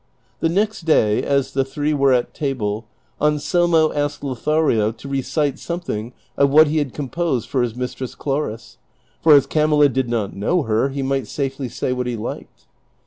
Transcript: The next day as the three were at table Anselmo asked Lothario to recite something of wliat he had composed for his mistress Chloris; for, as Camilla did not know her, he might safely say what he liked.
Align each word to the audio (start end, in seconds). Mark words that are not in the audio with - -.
The 0.39 0.49
next 0.49 0.85
day 0.85 1.21
as 1.21 1.51
the 1.53 1.63
three 1.63 1.93
were 1.93 2.11
at 2.11 2.33
table 2.33 2.87
Anselmo 3.21 3.93
asked 3.93 4.23
Lothario 4.23 4.91
to 4.93 5.07
recite 5.07 5.59
something 5.59 6.13
of 6.35 6.49
wliat 6.49 6.65
he 6.65 6.79
had 6.79 6.95
composed 6.95 7.47
for 7.47 7.61
his 7.61 7.75
mistress 7.75 8.15
Chloris; 8.15 8.79
for, 9.21 9.35
as 9.35 9.45
Camilla 9.45 9.89
did 9.89 10.09
not 10.09 10.35
know 10.35 10.63
her, 10.63 10.89
he 10.89 11.03
might 11.03 11.27
safely 11.27 11.69
say 11.69 11.93
what 11.93 12.07
he 12.07 12.15
liked. 12.15 12.65